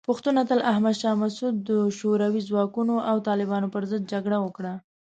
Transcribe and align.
پښتون 0.09 0.35
اتل 0.43 0.59
احمد 0.71 0.95
شاه 1.01 1.15
مسعود 1.23 1.55
د 1.69 1.71
شوروي 1.99 2.41
ځواکونو 2.49 2.95
او 3.09 3.15
طالبانو 3.27 3.67
پر 3.73 3.83
ضد 3.91 4.03
جګړه 4.13 4.37
وکړه. 4.45 4.73